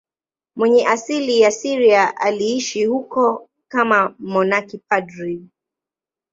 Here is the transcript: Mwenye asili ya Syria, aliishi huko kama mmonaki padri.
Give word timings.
Mwenye 0.55 0.87
asili 0.87 1.39
ya 1.41 1.51
Syria, 1.51 2.17
aliishi 2.17 2.85
huko 2.85 3.49
kama 3.67 4.15
mmonaki 4.19 4.77
padri. 4.77 5.47